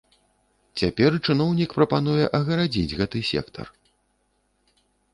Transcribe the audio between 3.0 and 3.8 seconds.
гэты сектар.